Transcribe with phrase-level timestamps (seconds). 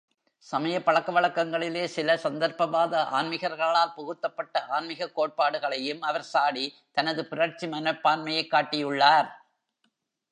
[0.37, 6.75] சமயப் பழக்கவழக்கங்களிலே சில சந்தர்ப்பவாத ஆன்மிகர்களால் புகுத்தப்பட்ட ஆன்மிகக் கோட்பாடுகளையும் அவர் சாடி
[6.91, 9.29] தனது புரட்சி மனப்பான்மையைக் காட்டியுள்ளார்.